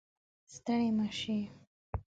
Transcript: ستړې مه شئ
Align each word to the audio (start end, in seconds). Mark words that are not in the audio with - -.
ستړې 0.53 0.87
مه 0.97 1.07
شئ 1.19 1.39